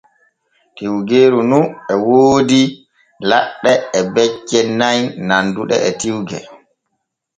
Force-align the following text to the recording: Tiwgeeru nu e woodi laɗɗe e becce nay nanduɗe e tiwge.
Tiwgeeru 0.75 1.39
nu 1.49 1.59
e 1.93 1.93
woodi 2.05 2.61
laɗɗe 3.29 3.71
e 3.97 3.99
becce 4.13 4.59
nay 4.79 4.99
nanduɗe 5.27 5.75
e 5.87 5.89
tiwge. 5.99 6.39